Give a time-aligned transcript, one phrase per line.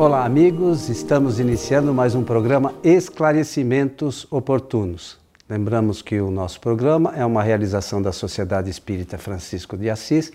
[0.00, 0.88] Olá, amigos.
[0.88, 5.18] Estamos iniciando mais um programa Esclarecimentos Oportunos.
[5.46, 10.32] Lembramos que o nosso programa é uma realização da Sociedade Espírita Francisco de Assis,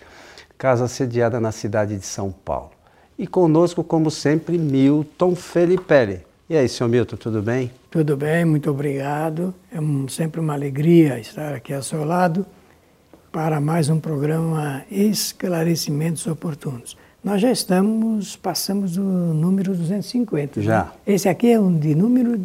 [0.56, 2.74] casa sediada na cidade de São Paulo.
[3.18, 6.22] E conosco, como sempre, Milton Felipe.
[6.48, 7.72] E aí, senhor Milton, tudo bem?
[7.90, 9.52] Tudo bem, muito obrigado.
[9.74, 12.46] É um, sempre uma alegria estar aqui ao seu lado
[13.32, 16.96] para mais um programa Esclarecimentos Oportunos.
[17.26, 20.62] Nós já estamos, passamos do número 250.
[20.62, 20.84] Já.
[20.84, 20.92] Né?
[21.08, 22.40] Esse aqui é um de número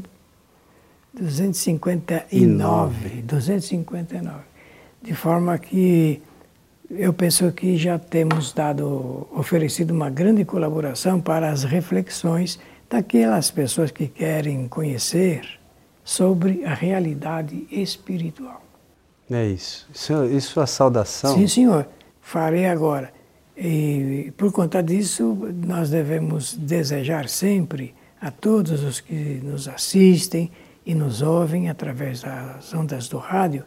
[1.13, 3.21] 259.
[3.21, 4.39] 259.
[5.03, 6.23] De forma que
[6.89, 12.59] eu penso que já temos dado, oferecido uma grande colaboração para as reflexões
[12.89, 15.61] daquelas pessoas que querem conhecer
[16.03, 18.63] sobre a realidade espiritual.
[19.31, 19.87] É isso.
[19.95, 21.35] Isso, isso é a saudação?
[21.35, 21.87] Sim, senhor.
[22.23, 23.20] Farei agora.
[23.63, 30.51] E por conta disso, nós devemos desejar sempre a todos os que nos assistem
[30.87, 33.63] e nos ouvem através das ondas do rádio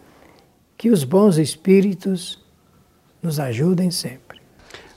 [0.76, 2.44] que os bons espíritos
[3.22, 4.42] nos ajudem sempre.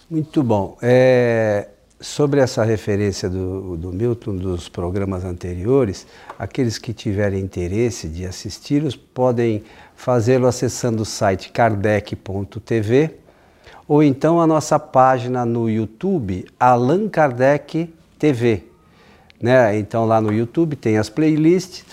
[0.09, 0.79] Muito bom.
[0.81, 1.69] É,
[2.01, 6.07] sobre essa referência do, do Milton dos programas anteriores,
[6.39, 9.63] aqueles que tiverem interesse de assisti-los podem
[9.95, 13.26] fazê-lo acessando o site kardec.tv
[13.89, 18.65] ou então a nossa página no YouTube, Allan Kardec TV.
[19.41, 19.79] Né?
[19.79, 21.85] Então lá no YouTube tem as playlists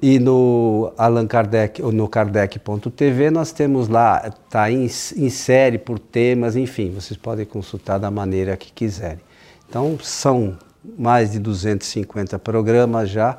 [0.00, 5.98] e no Allan Kardec ou no kardec.tv nós temos lá, está em, em série por
[5.98, 9.20] temas, enfim, vocês podem consultar da maneira que quiserem.
[9.68, 10.56] Então são
[10.96, 13.38] mais de 250 programas já,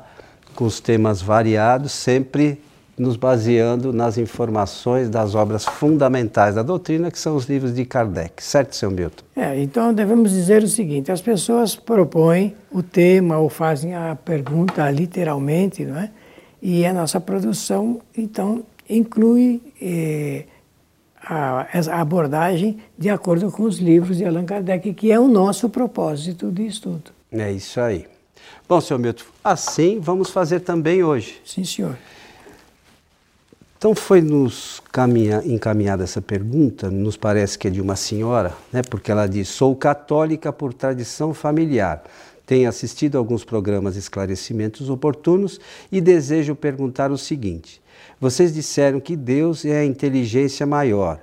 [0.54, 2.60] com os temas variados, sempre
[3.00, 8.42] nos baseando nas informações das obras fundamentais da doutrina, que são os livros de Kardec.
[8.42, 9.24] Certo, seu Milton?
[9.34, 14.88] É, então devemos dizer o seguinte: as pessoas propõem o tema ou fazem a pergunta
[14.90, 16.10] literalmente, não é?
[16.62, 20.44] E a nossa produção, então, inclui eh,
[21.22, 25.70] a, a abordagem de acordo com os livros de Allan Kardec, que é o nosso
[25.70, 27.12] propósito de estudo.
[27.32, 28.06] É isso aí.
[28.68, 31.40] Bom, senhor Milton, assim vamos fazer também hoje.
[31.46, 31.96] Sim, senhor.
[33.80, 34.82] Então foi nos
[35.46, 39.74] encaminhada essa pergunta, nos parece que é de uma senhora, né, porque ela diz: sou
[39.74, 42.04] católica por tradição familiar.
[42.44, 45.58] Tenho assistido a alguns programas esclarecimentos oportunos
[45.90, 47.80] e desejo perguntar o seguinte:
[48.20, 51.18] vocês disseram que Deus é a inteligência maior,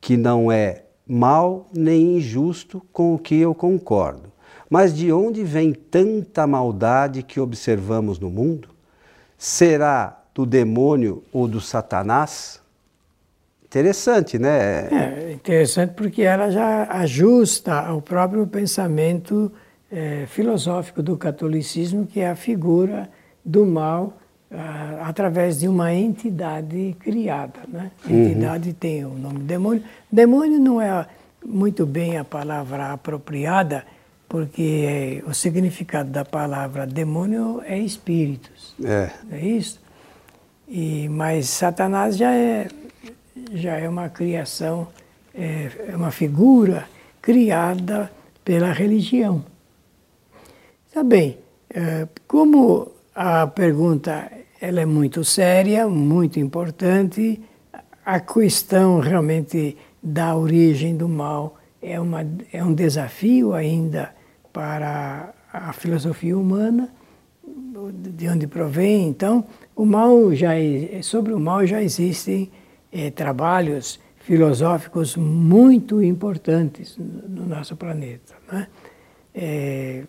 [0.00, 4.32] que não é mal nem injusto, com o que eu concordo.
[4.68, 8.70] Mas de onde vem tanta maldade que observamos no mundo?
[9.38, 12.60] Será do demônio ou do Satanás?
[13.64, 14.88] Interessante, né?
[14.90, 19.50] É interessante porque ela já ajusta ao próprio pensamento
[19.90, 23.08] é, filosófico do catolicismo, que é a figura
[23.44, 24.14] do mal
[24.50, 27.60] ah, através de uma entidade criada.
[27.68, 27.90] Né?
[28.08, 28.24] Uhum.
[28.24, 29.82] Entidade tem o nome demônio.
[30.10, 31.06] Demônio não é
[31.44, 33.84] muito bem a palavra apropriada,
[34.28, 38.74] porque o significado da palavra demônio é espíritos.
[38.82, 39.10] É.
[39.30, 39.83] é isso?
[40.68, 42.68] E, mas Satanás já é,
[43.52, 44.88] já é uma criação,
[45.34, 46.88] é, é uma figura
[47.20, 48.10] criada
[48.44, 49.44] pela religião.
[50.92, 51.38] Tá bem,
[51.70, 54.30] é, como a pergunta
[54.60, 57.40] ela é muito séria, muito importante,
[58.04, 64.14] a questão realmente da origem do mal é, uma, é um desafio ainda
[64.52, 66.88] para a filosofia humana,
[67.42, 69.44] de onde provém, então,
[69.76, 70.52] o mal já,
[71.02, 72.50] sobre o mal já existem
[72.92, 78.34] é, trabalhos filosóficos muito importantes no nosso planeta.
[78.50, 78.66] Né?
[79.34, 80.04] É,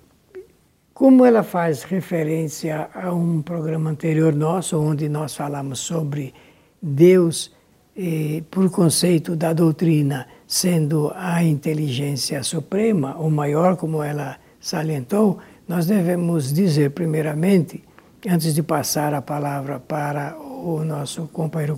[0.94, 6.34] como ela faz referência a um programa anterior nosso, onde nós falamos sobre
[6.82, 7.52] Deus,
[7.97, 15.85] eh, por conceito da doutrina, sendo a inteligência suprema, ou maior, como ela salientou, nós
[15.85, 17.84] devemos dizer, primeiramente,
[18.28, 21.78] antes de passar a palavra para o nosso companheiro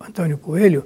[0.00, 0.84] Antônio Coelho,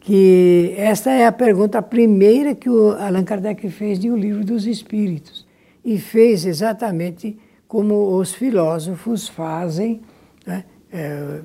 [0.00, 4.66] que esta é a pergunta primeira que o Allan Kardec fez de O Livro dos
[4.66, 5.46] Espíritos.
[5.84, 7.38] E fez exatamente
[7.68, 10.02] como os filósofos fazem.
[10.46, 10.64] Né?
[10.92, 11.40] É,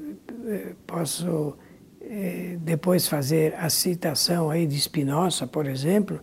[0.48, 1.56] é posso
[2.02, 6.20] é, depois fazer a citação aí de Spinoza, por exemplo,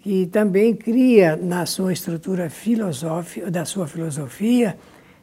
[0.00, 4.76] que também cria na sua estrutura filosófica, da sua filosofia,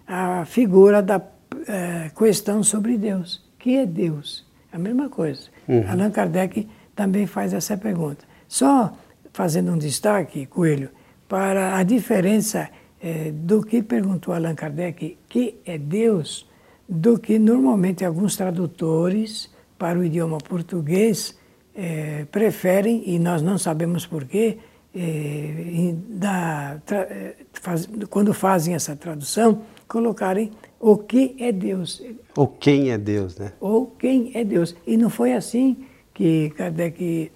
[0.07, 1.21] a figura da
[1.67, 3.43] é, questão sobre Deus.
[3.57, 4.45] Que é Deus?
[4.71, 5.49] A mesma coisa.
[5.67, 5.83] Uhum.
[5.89, 8.25] Allan Kardec também faz essa pergunta.
[8.47, 8.95] Só
[9.33, 10.89] fazendo um destaque, Coelho,
[11.27, 12.69] para a diferença
[13.01, 16.47] é, do que perguntou Allan Kardec, que é Deus,
[16.87, 21.37] do que normalmente alguns tradutores para o idioma português
[21.75, 24.59] é, preferem, e nós não sabemos porquê,
[24.95, 32.01] é, da, é, faz, quando fazem essa tradução, colocarem o que é Deus.
[32.35, 33.51] Ou quem é Deus, né?
[33.59, 34.75] Ou quem é Deus.
[34.87, 37.31] E não foi assim que Kardec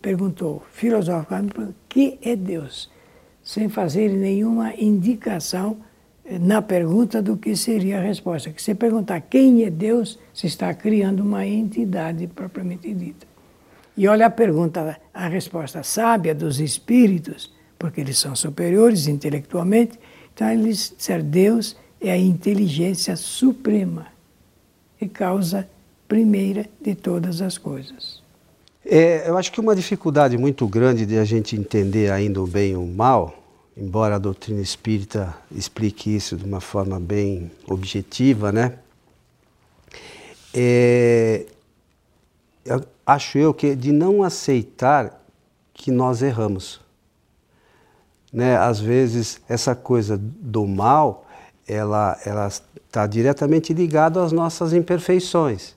[0.00, 2.90] perguntou, filosoficamente, o que é Deus?
[3.42, 5.78] Sem fazer nenhuma indicação
[6.24, 8.50] eh, na pergunta do que seria a resposta.
[8.50, 13.33] Que se perguntar quem é Deus, se está criando uma entidade propriamente dita.
[13.96, 19.98] E olha a pergunta, a resposta sábia dos espíritos, porque eles são superiores intelectualmente,
[20.34, 24.08] então eles disseram Deus é a inteligência suprema
[25.00, 25.68] e causa
[26.06, 28.22] primeira de todas as coisas.
[28.84, 32.72] É, eu acho que uma dificuldade muito grande de a gente entender ainda o bem
[32.72, 33.42] e o mal,
[33.76, 38.74] embora a doutrina espírita explique isso de uma forma bem objetiva, né?
[40.52, 41.46] É,
[43.06, 45.22] acho eu que de não aceitar
[45.72, 46.80] que nós erramos.
[48.32, 48.56] Né?
[48.56, 51.26] Às vezes essa coisa do mal,
[51.66, 55.74] ela ela está diretamente ligada às nossas imperfeições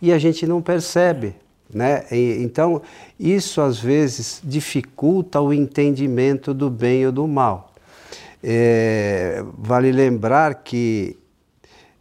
[0.00, 1.34] e a gente não percebe.
[1.72, 2.04] Né?
[2.10, 2.82] E, então,
[3.18, 7.72] isso às vezes dificulta o entendimento do bem ou do mal.
[8.42, 11.16] É, vale lembrar que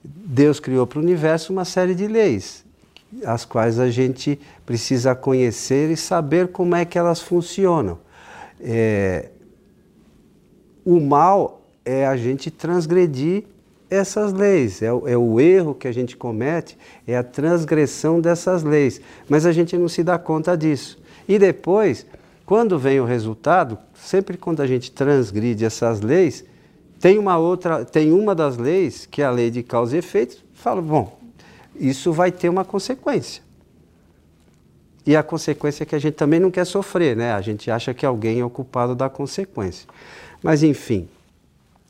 [0.04, 2.64] Deus criou para o universo uma série de leis
[3.26, 7.98] as quais a gente precisa conhecer e saber como é que elas funcionam.
[8.62, 9.30] É,
[10.86, 13.44] o mal é a gente transgredir
[13.90, 16.78] essas leis, é, é, o erro que a gente comete,
[17.08, 21.02] é a transgressão dessas leis, mas a gente não se dá conta disso.
[21.28, 22.06] E depois,
[22.46, 26.46] quando vem o resultado, sempre quando a gente transgride essas leis,
[27.00, 30.44] tem uma outra, tem uma das leis, que é a lei de causa e efeito,
[30.54, 31.19] fala, bom,
[31.80, 33.42] isso vai ter uma consequência.
[35.06, 37.34] E a consequência é que a gente também não quer sofrer, né?
[37.34, 39.88] A gente acha que alguém é o culpado da consequência.
[40.44, 41.08] Mas, enfim,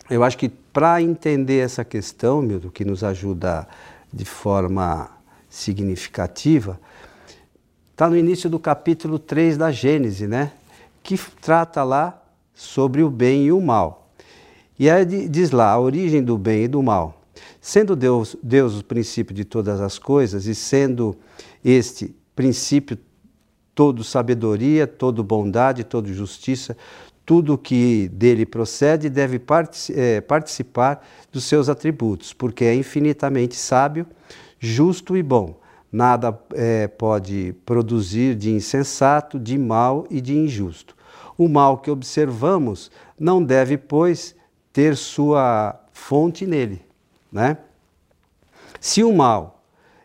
[0.09, 3.67] eu acho que para entender essa questão, Milton, que nos ajuda
[4.11, 5.09] de forma
[5.49, 6.79] significativa,
[7.91, 10.51] está no início do capítulo 3 da Gênese, né?
[11.03, 12.21] Que trata lá
[12.53, 14.09] sobre o bem e o mal.
[14.77, 17.18] E aí diz lá a origem do bem e do mal.
[17.61, 21.15] Sendo Deus, Deus o princípio de todas as coisas e sendo
[21.63, 22.97] este princípio
[23.75, 26.75] todo sabedoria, todo bondade, todo justiça,
[27.25, 29.39] tudo que dele procede deve
[29.95, 34.07] é, participar dos seus atributos, porque é infinitamente sábio,
[34.59, 35.59] justo e bom.
[35.91, 40.95] Nada é, pode produzir de insensato, de mal e de injusto.
[41.37, 44.35] O mal que observamos não deve, pois,
[44.73, 46.88] ter sua fonte nele.
[47.31, 47.57] Né?
[48.79, 49.63] Se o mal,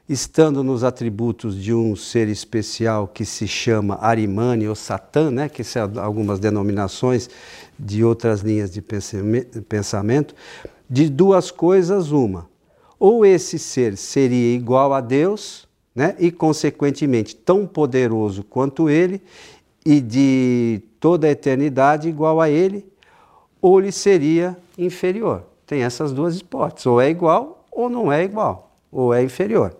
[0.08, 5.64] estando nos atributos de um ser especial que se chama Arimane ou Satã, né, que
[5.64, 7.30] são algumas denominações
[7.78, 10.34] de outras linhas de pensamento,
[10.88, 12.48] de duas coisas uma.
[12.98, 19.22] Ou esse ser seria igual a Deus, né, e consequentemente tão poderoso quanto ele,
[19.86, 22.86] e de toda a eternidade igual a ele,
[23.60, 25.44] ou lhe seria inferior.
[25.74, 29.76] Tem essas duas hipóteses, ou é igual ou não é igual, ou é inferior.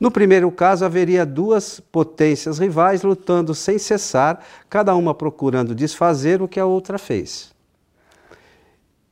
[0.00, 6.48] No primeiro caso, haveria duas potências rivais lutando sem cessar, cada uma procurando desfazer o
[6.48, 7.52] que a outra fez,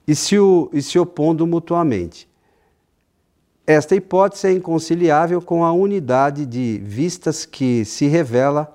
[0.09, 2.27] e se, o, e se opondo mutuamente.
[3.67, 8.75] Esta hipótese é inconciliável com a unidade de vistas que se revela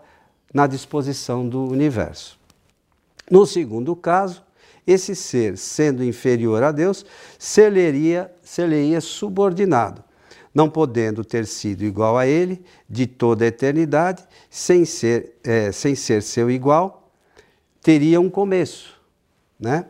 [0.54, 2.38] na disposição do universo.
[3.32, 4.45] No segundo caso,
[4.86, 7.06] esse ser, sendo inferior a Deus,
[7.40, 10.04] ser-lhe-ia ser subordinado,
[10.54, 15.96] não podendo ter sido igual a ele de toda a eternidade, sem ser, é, sem
[15.96, 17.12] ser seu igual,
[17.82, 18.96] teria um começo.
[19.60, 19.86] Né?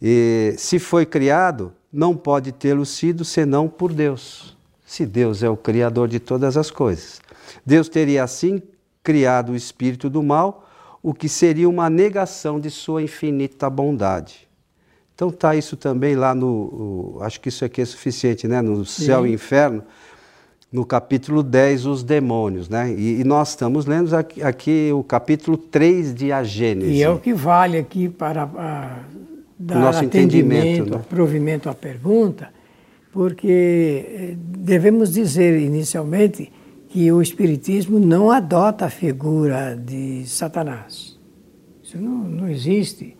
[0.00, 4.56] E, se foi criado, não pode tê-lo sido senão por Deus.
[4.84, 7.20] Se Deus é o Criador de todas as coisas.
[7.64, 8.62] Deus teria assim
[9.02, 10.65] criado o espírito do mal
[11.06, 14.48] o que seria uma negação de sua infinita bondade.
[15.14, 18.60] Então tá isso também lá no, o, acho que isso aqui é suficiente, né?
[18.60, 19.28] No céu Sim.
[19.28, 19.84] e inferno,
[20.72, 22.92] no capítulo 10, os demônios, né?
[22.92, 26.94] E, e nós estamos lendo aqui, aqui, o capítulo 3 de A Gênese.
[26.94, 28.98] E é o que vale aqui para a,
[29.56, 31.04] dar Nosso entendimento, né?
[31.08, 32.48] provimento à pergunta,
[33.12, 36.50] porque eh, devemos dizer inicialmente
[36.96, 41.14] que o Espiritismo não adota a figura de Satanás.
[41.82, 43.14] Isso não, não existe,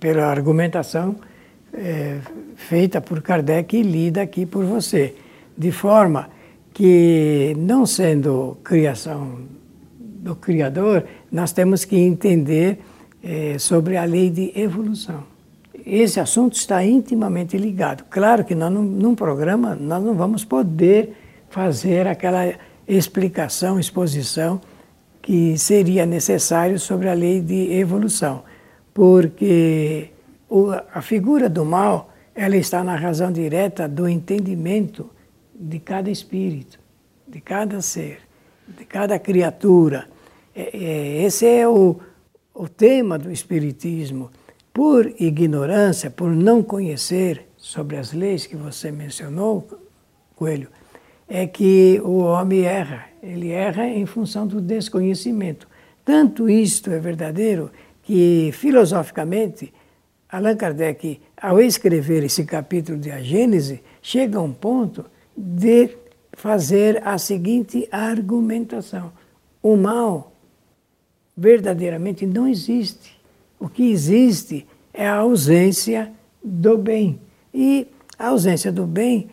[0.00, 1.14] pela argumentação
[1.70, 2.20] é,
[2.56, 5.14] feita por Kardec e lida aqui por você.
[5.54, 6.30] De forma
[6.72, 9.40] que, não sendo criação
[10.00, 12.80] do Criador, nós temos que entender
[13.22, 15.22] é, sobre a lei de evolução.
[15.84, 18.04] Esse assunto está intimamente ligado.
[18.08, 21.14] Claro que nós, num, num programa, nós não vamos poder
[21.50, 22.54] fazer aquela
[22.88, 24.60] explicação, exposição
[25.20, 28.42] que seria necessário sobre a lei de evolução,
[28.94, 30.10] porque
[30.92, 35.10] a figura do mal ela está na razão direta do entendimento
[35.54, 36.78] de cada espírito,
[37.26, 38.20] de cada ser,
[38.66, 40.08] de cada criatura.
[40.54, 41.96] É, é, esse é o,
[42.54, 44.30] o tema do Espiritismo.
[44.72, 49.66] Por ignorância, por não conhecer sobre as leis que você mencionou,
[50.36, 50.68] Coelho,
[51.28, 53.04] é que o homem erra.
[53.22, 55.68] Ele erra em função do desconhecimento.
[56.04, 57.70] Tanto isto é verdadeiro
[58.02, 59.72] que, filosoficamente,
[60.30, 65.04] Allan Kardec, ao escrever esse capítulo de A Gênese, chega a um ponto
[65.36, 65.90] de
[66.32, 69.12] fazer a seguinte argumentação:
[69.62, 70.32] o mal
[71.36, 73.18] verdadeiramente não existe.
[73.60, 77.20] O que existe é a ausência do bem.
[77.52, 77.86] E
[78.18, 79.28] a ausência do bem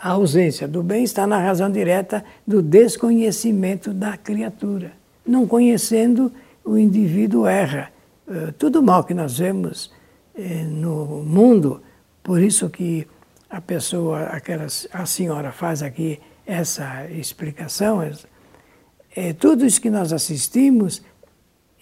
[0.00, 4.92] a ausência do bem está na razão direta do desconhecimento da criatura.
[5.24, 6.32] Não conhecendo,
[6.64, 7.90] o indivíduo erra.
[8.28, 9.92] Eh, tudo mal que nós vemos
[10.34, 11.80] eh, no mundo,
[12.22, 13.06] por isso que
[13.48, 18.02] a pessoa, aquela, a senhora faz aqui essa explicação,
[19.14, 21.02] é, tudo isso que nós assistimos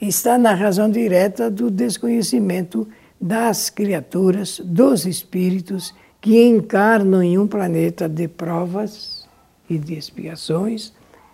[0.01, 2.87] está na razão direta do desconhecimento
[3.21, 5.95] das criaturas, dos espíritos
[6.25, 9.29] que encarnam em um planeta de provas
[9.69, 10.91] e de expiações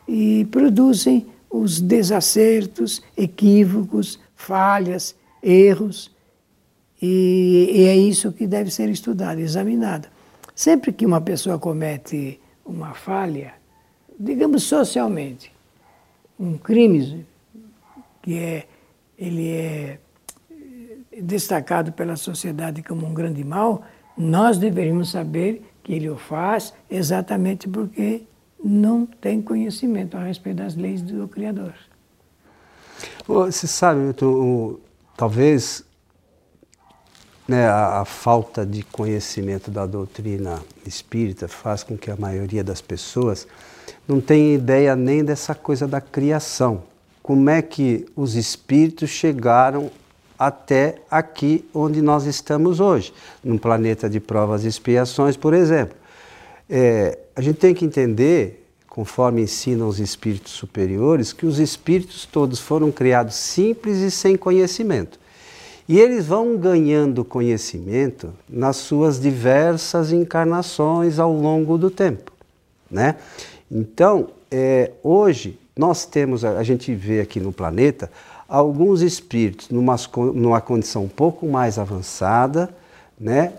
[0.09, 6.11] e produzem os desacertos, equívocos, falhas, erros.
[7.00, 10.09] E, e é isso que deve ser estudado, examinado.
[10.56, 13.54] Sempre que uma pessoa comete uma falha,
[14.18, 15.52] digamos socialmente,
[16.37, 17.25] um crime
[18.20, 18.66] que é,
[19.16, 20.00] ele é
[21.23, 23.85] destacado pela sociedade como um grande mal,
[24.21, 28.23] nós deveríamos saber que ele o faz exatamente porque
[28.62, 31.73] não tem conhecimento a respeito das leis do Criador.
[33.27, 34.00] Você sabe,
[35.17, 35.83] talvez
[37.49, 42.83] né, a, a, falta de conhecimento da doutrina espírita faz com que a maioria das
[42.83, 43.49] pessoas
[44.07, 46.83] não tenha ideia nem dessa coisa da criação.
[47.23, 49.91] Como é que os espíritos chegaram
[50.40, 53.12] até aqui onde nós estamos hoje,
[53.44, 55.94] num planeta de provas e expiações, por exemplo.
[56.66, 62.59] É, a gente tem que entender, conforme ensinam os espíritos superiores, que os espíritos todos
[62.59, 65.20] foram criados simples e sem conhecimento.
[65.87, 72.32] E eles vão ganhando conhecimento nas suas diversas encarnações ao longo do tempo.
[72.90, 73.16] Né?
[73.70, 78.11] Então, é, hoje, nós temos, a gente vê aqui no planeta,
[78.50, 79.95] alguns espíritos numa,
[80.35, 82.69] numa condição um pouco mais avançada,
[83.19, 83.52] né?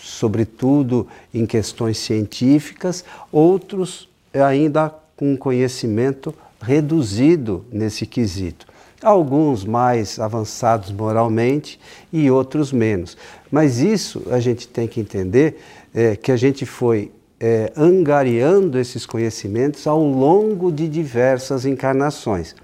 [0.00, 8.68] sobretudo em questões científicas, outros ainda com conhecimento reduzido nesse quesito.
[9.02, 11.80] Alguns mais avançados moralmente
[12.12, 13.16] e outros menos.
[13.50, 15.60] Mas isso a gente tem que entender
[15.92, 22.54] é, que a gente foi é, angariando esses conhecimentos ao longo de diversas encarnações.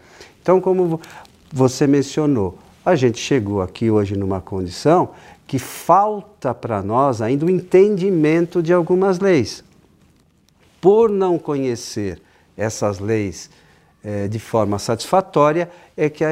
[0.44, 1.00] Então, como
[1.54, 5.10] você mencionou, a gente chegou aqui hoje numa condição
[5.46, 9.62] que falta para nós ainda o entendimento de algumas leis.
[10.80, 12.20] Por não conhecer
[12.56, 13.48] essas leis
[14.02, 16.24] é, de forma satisfatória, é que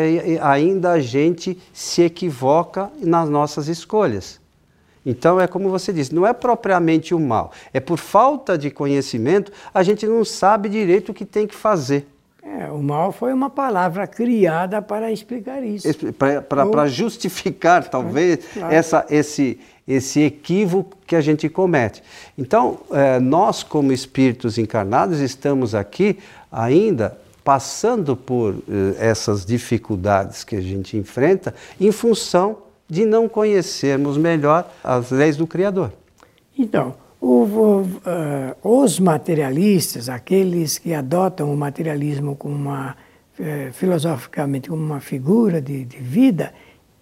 [0.43, 4.41] ainda a gente se equivoca nas nossas escolhas.
[5.07, 9.53] Então é como você disse, não é propriamente o mal, é por falta de conhecimento
[9.73, 12.12] a gente não sabe direito o que tem que fazer.
[12.59, 15.89] É, o mal foi uma palavra criada para explicar isso.
[16.13, 18.75] Para justificar, talvez, claro.
[18.75, 22.03] essa, esse, esse equívoco que a gente comete.
[22.37, 26.19] Então, é, nós, como espíritos encarnados, estamos aqui
[26.51, 34.17] ainda passando por eh, essas dificuldades que a gente enfrenta em função de não conhecermos
[34.17, 35.93] melhor as leis do Criador.
[36.57, 42.97] Então, o, uh, os materialistas, aqueles que adotam o materialismo como uma,
[43.39, 46.53] uh, filosoficamente como uma figura de, de vida,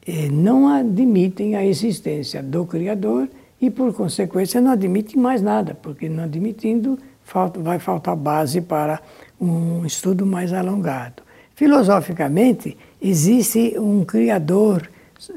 [0.07, 3.29] eh, não admitem a existência do Criador
[3.61, 9.01] e, por consequência, não admitem mais nada, porque não admitindo, falta, vai faltar base para
[9.41, 11.23] um estudo mais alongado.
[11.55, 14.89] Filosoficamente, existe um Criador,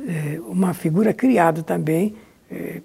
[0.08, 2.16] eh, uma figura criada também
[2.50, 2.82] eh,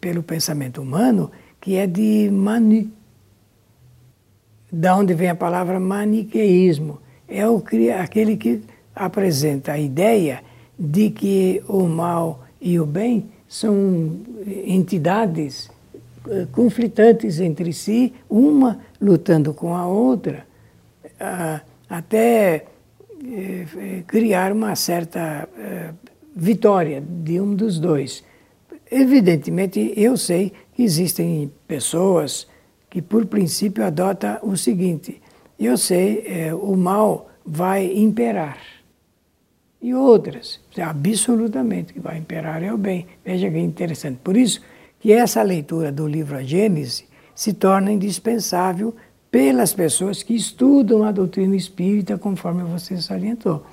[0.00, 2.90] pelo pensamento humano, que é de Manu.
[4.72, 7.00] Da onde vem a palavra maniqueísmo.
[7.28, 7.62] É o,
[8.00, 8.62] aquele que
[8.94, 10.42] apresenta a ideia
[10.78, 14.20] de que o mal e o bem são
[14.66, 15.70] entidades
[16.28, 20.44] eh, conflitantes entre si, uma lutando com a outra,
[21.88, 22.64] até
[23.24, 25.90] eh, criar uma certa eh,
[26.34, 28.24] vitória de um dos dois.
[28.90, 32.46] Evidentemente, eu sei que existem pessoas
[32.88, 35.20] que, por princípio, adotam o seguinte:
[35.58, 38.58] eu sei, é, o mal vai imperar.
[39.80, 43.06] E outras, absolutamente, que vai imperar é o bem.
[43.24, 44.18] Veja que interessante.
[44.22, 44.60] Por isso
[44.98, 48.94] que essa leitura do livro A Gênese se torna indispensável
[49.30, 53.64] pelas pessoas que estudam a doutrina espírita, conforme você salientou.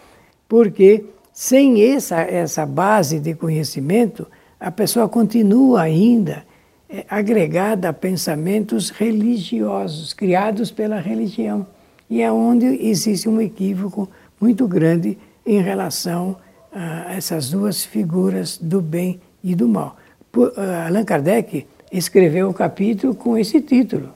[0.48, 4.28] Porque sem essa, essa base de conhecimento,
[4.64, 6.46] a pessoa continua ainda
[6.90, 11.68] é, agregada a pensamentos religiosos, criados pela religião.
[12.10, 16.38] E é onde existe um equívoco muito grande em relação
[16.72, 19.98] a essas duas figuras do bem e do mal.
[20.34, 20.50] Uh,
[20.88, 24.12] Allan Kardec escreveu o capítulo com esse título.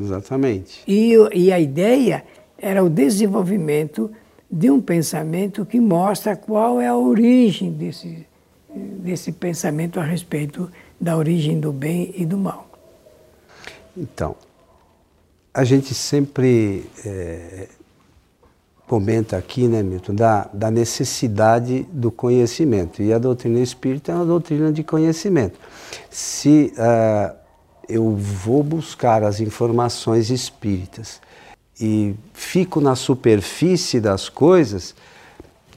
[0.00, 0.82] Exatamente.
[0.88, 2.24] E, e a ideia
[2.56, 4.10] era o desenvolvimento
[4.50, 8.26] de um pensamento que mostra qual é a origem desse,
[9.04, 12.66] desse pensamento a respeito da origem do bem e do mal.
[13.94, 14.34] Então,
[15.52, 17.68] a gente sempre é,
[18.86, 23.02] comenta aqui, né, Milton, da, da necessidade do conhecimento.
[23.02, 25.58] E a doutrina espírita é uma doutrina de conhecimento.
[26.08, 27.36] Se uh,
[27.86, 31.20] eu vou buscar as informações espíritas
[31.78, 34.94] e fico na superfície das coisas,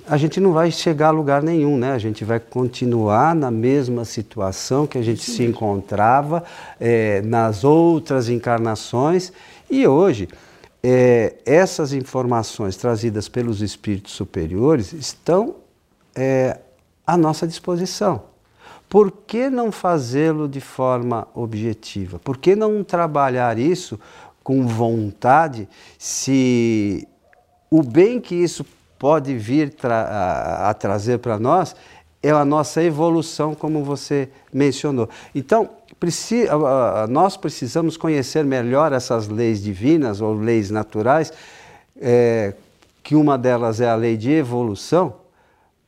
[0.08, 1.91] a gente não vai chegar a lugar nenhum, né?
[1.91, 6.43] A gente vai continuar na mesma situação que a gente se encontrava
[6.80, 9.34] é, nas outras encarnações.
[9.70, 10.30] E hoje,
[10.82, 15.56] é, essas informações trazidas pelos espíritos superiores estão
[16.15, 16.58] é,
[17.06, 18.24] à nossa disposição.
[18.88, 22.17] Por que não fazê-lo de forma objetiva?
[22.20, 24.00] Por que não trabalhar isso
[24.41, 25.67] com vontade
[26.00, 27.06] se
[27.70, 28.65] o bem que isso
[28.97, 31.75] pode vir tra a, a trazer para nós
[32.21, 35.10] é a nossa evolução, como você mencionou.
[35.33, 36.45] Então, preci
[37.10, 41.31] nós precisamos conhecer melhor essas leis divinas ou leis naturais,
[41.99, 42.53] é,
[43.03, 45.15] que uma delas é a lei de evolução,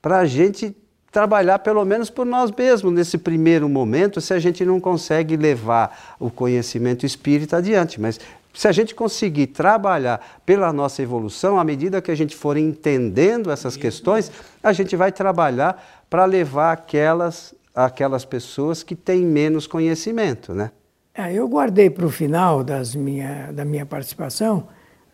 [0.01, 0.75] para a gente
[1.11, 6.15] trabalhar pelo menos por nós mesmos nesse primeiro momento, se a gente não consegue levar
[6.19, 7.99] o conhecimento espírita adiante.
[7.99, 8.19] Mas
[8.53, 13.51] se a gente conseguir trabalhar pela nossa evolução, à medida que a gente for entendendo
[13.51, 14.31] essas questões,
[14.61, 20.71] a gente vai trabalhar para levar aquelas, aquelas pessoas que têm menos conhecimento, né?
[21.13, 24.67] É, eu guardei para o final das minha, da minha participação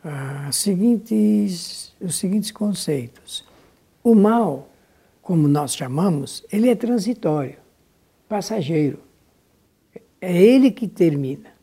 [0.03, 3.45] uh, seguintes, os seguintes conceitos.
[4.03, 4.69] O mal,
[5.21, 7.57] como nós chamamos, ele é transitório,
[8.29, 8.99] passageiro.
[10.21, 11.54] É ele que termina.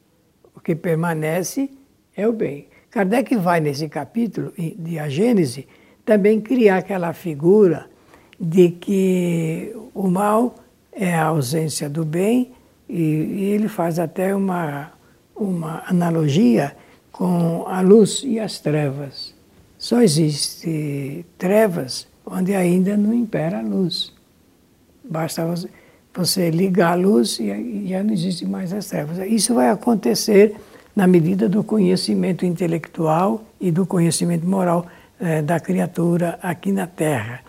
[0.62, 1.70] Que permanece
[2.16, 2.68] é o bem.
[2.90, 5.66] Kardec vai, nesse capítulo de A Gênese,
[6.05, 7.87] também criar aquela figura
[8.38, 10.57] de que o mal
[10.92, 12.53] é a ausência do bem,
[12.88, 14.92] e, e ele faz até uma,
[15.35, 16.77] uma analogia
[17.11, 19.35] com a luz e as trevas.
[19.79, 24.12] Só existe trevas onde ainda não impera a luz.
[25.03, 25.68] Basta você
[26.14, 29.18] você liga a luz e já não existe mais as trevas.
[29.31, 30.55] Isso vai acontecer
[30.94, 34.87] na medida do conhecimento intelectual e do conhecimento moral
[35.18, 37.40] eh, da criatura aqui na Terra.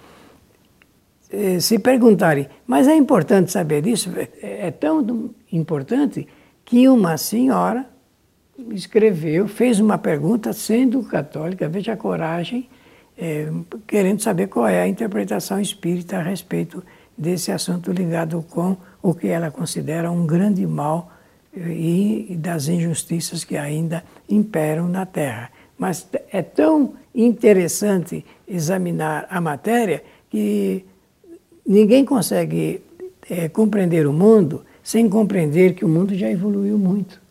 [1.30, 4.12] Eh, se perguntarem, mas é importante saber disso?
[4.16, 6.28] É, é tão importante
[6.64, 7.86] que uma senhora
[8.72, 12.70] escreveu, fez uma pergunta, sendo católica, veja a coragem,
[13.18, 13.52] eh,
[13.86, 16.82] querendo saber qual é a interpretação espírita a respeito
[17.18, 21.12] desse assunto ligado com o que ela considera um grande mal
[21.56, 25.52] eh, e das injustiças que ainda imperam na Terra.
[25.78, 30.86] Mas é tão interessante examinar a matéria que
[31.66, 32.82] ninguém consegue
[33.30, 37.22] é, compreender o mundo sem compreender que o mundo já evoluiu muito.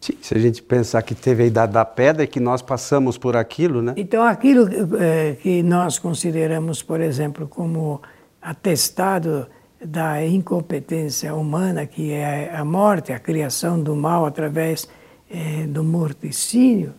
[0.00, 3.16] Sim, se a gente pensar que teve a idade da pedra e que nós passamos
[3.16, 3.94] por aquilo, né?
[3.96, 4.68] Então, aquilo
[5.00, 8.02] é, que nós consideramos, por exemplo, como
[8.46, 9.48] atestado
[9.84, 14.88] da incompetência humana, que é a morte, a criação do mal através
[15.28, 16.94] é, do morticínio,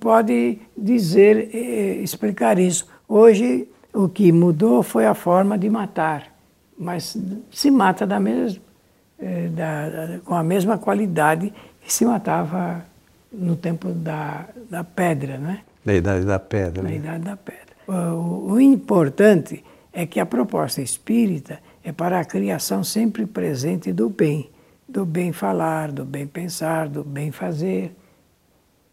[0.00, 2.88] pode dizer, é, explicar isso.
[3.08, 6.34] Hoje, o que mudou foi a forma de matar.
[6.76, 7.16] mas
[7.52, 8.60] se mata da mesma,
[9.18, 12.84] é, da, com a mesma qualidade que se matava
[13.32, 15.60] no tempo da, da pedra, né?
[15.84, 16.82] Da idade da pedra.
[16.82, 16.96] Na né?
[16.96, 17.70] idade da pedra.
[17.86, 24.08] O, o importante é que a proposta espírita é para a criação sempre presente do
[24.08, 24.50] bem,
[24.88, 27.94] do bem falar, do bem pensar, do bem fazer.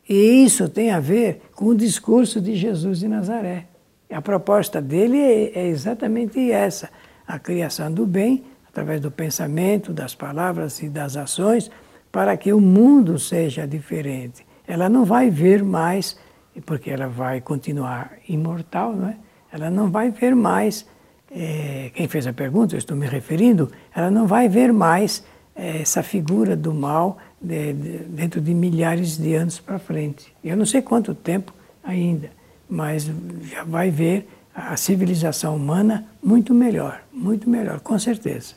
[0.08, 3.68] E isso tem a ver com o discurso de Jesus de Nazaré.
[4.10, 6.90] A proposta dele é, é exatamente essa:
[7.28, 11.70] a criação do bem através do pensamento, das palavras e das ações,
[12.12, 14.46] para que o mundo seja diferente.
[14.68, 16.18] Ela não vai ver mais,
[16.66, 19.18] porque ela vai continuar imortal, não é?
[19.52, 20.86] Ela não vai ver mais.
[21.32, 25.24] É, quem fez a pergunta, eu estou me referindo, ela não vai ver mais
[25.56, 30.34] é, essa figura do mal de, de, dentro de milhares de anos para frente.
[30.44, 32.30] Eu não sei quanto tempo ainda,
[32.70, 33.12] mas
[33.44, 38.56] já vai ver a civilização humana muito melhor, muito melhor, com certeza.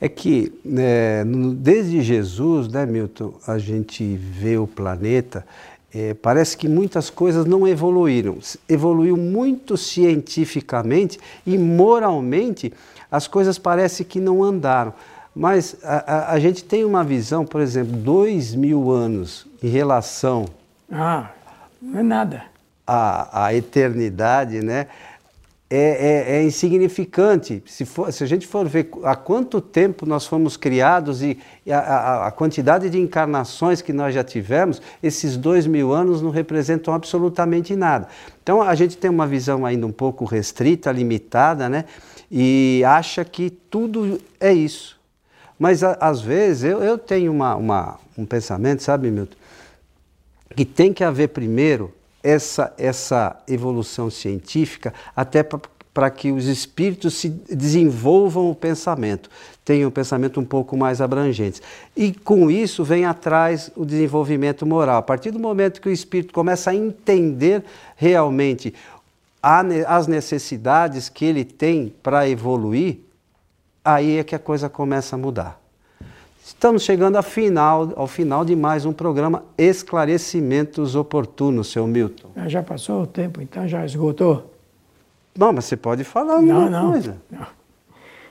[0.00, 1.24] É que né,
[1.56, 5.46] desde Jesus, né, Milton, a gente vê o planeta,
[5.94, 8.38] é, parece que muitas coisas não evoluíram.
[8.68, 12.72] Evoluiu muito cientificamente e moralmente
[13.10, 14.94] as coisas parecem que não andaram.
[15.34, 20.46] Mas a, a, a, gente tem uma visão, por exemplo, dois mil anos em relação.
[20.90, 21.30] Ah,
[21.80, 22.44] não é nada.
[22.86, 24.88] À, à eternidade, né?
[25.74, 27.62] É, é, é, insignificante.
[27.64, 31.78] Se, for, se a gente for ver há quanto tempo nós fomos criados e, a,
[31.78, 36.92] a, a, quantidade de encarnações que nós já tivemos, esses dois mil anos não representam
[36.92, 38.06] absolutamente nada.
[38.42, 41.86] Então a gente tem uma visão ainda um pouco restrita, limitada, né?
[42.30, 45.00] E acha que tudo é isso.
[45.58, 49.36] Mas a, às vezes eu, eu tenho uma, uma, um pensamento, sabe, Milton?
[50.54, 57.28] Que tem que haver primeiro essa, essa evolução científica até para que os espíritos se
[57.28, 59.28] desenvolvam o pensamento,
[59.64, 61.60] tenham um pensamento um pouco mais abrangente.
[61.96, 64.98] E com isso vem atrás o desenvolvimento moral.
[64.98, 67.64] A partir do momento que o espírito começa a entender
[67.96, 68.74] realmente
[69.42, 73.00] as necessidades que ele tem para evoluir,
[73.84, 75.61] aí é que a coisa começa a mudar.
[76.44, 82.30] Estamos chegando ao final, ao final de mais um programa Esclarecimentos Oportunos, seu Milton.
[82.34, 84.52] Ah, já passou o tempo, então já esgotou?
[85.38, 87.16] Não, mas você pode falar alguma não, não, coisa.
[87.30, 87.46] Não,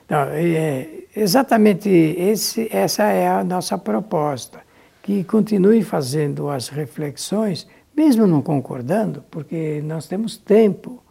[0.10, 4.60] não é, exatamente esse, essa é a nossa proposta,
[5.02, 11.02] que continue fazendo as reflexões, mesmo não concordando, porque nós temos tempo,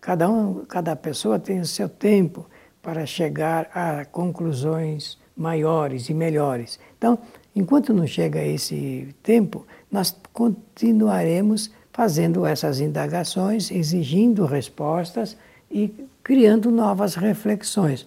[0.00, 2.46] cada, um, cada pessoa tem o seu tempo
[2.80, 6.78] para chegar a conclusões maiores e melhores.
[6.96, 7.18] Então,
[7.54, 15.36] enquanto não chega esse tempo, nós continuaremos fazendo essas indagações, exigindo respostas
[15.70, 15.92] e
[16.22, 18.06] criando novas reflexões.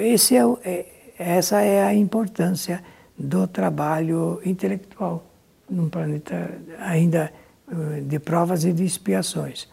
[0.00, 0.86] Esse é, é,
[1.18, 2.82] essa é a importância
[3.18, 5.24] do trabalho intelectual
[5.68, 7.32] num planeta ainda
[7.68, 9.68] eh, de provas e de expiações.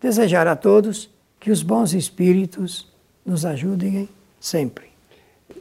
[0.00, 2.90] Desejar a todos que os bons espíritos
[3.24, 4.08] nos ajudem
[4.40, 4.85] sempre.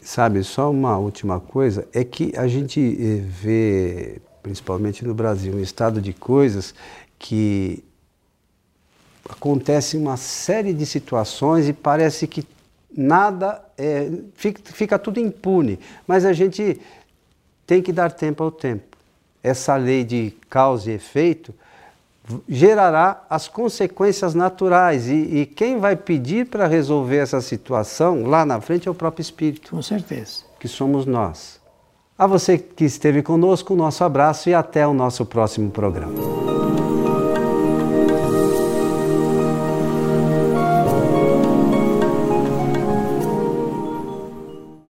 [0.01, 5.59] Sabe, só uma última coisa, é que a gente eh, vê, principalmente no Brasil, um
[5.59, 6.73] estado de coisas
[7.17, 7.83] que
[9.27, 12.45] acontece uma série de situações e parece que
[12.95, 16.79] nada, é, fica, fica tudo impune, mas a gente
[17.65, 18.97] tem que dar tempo ao tempo.
[19.43, 21.53] Essa lei de causa e efeito
[22.47, 25.07] gerará as consequências naturais.
[25.07, 29.21] E, e quem vai pedir para resolver essa situação lá na frente é o próprio
[29.21, 29.71] Espírito.
[29.71, 30.43] Com certeza.
[30.59, 31.59] Que somos nós.
[32.17, 36.54] A você que esteve conosco, o nosso abraço e até o nosso próximo programa.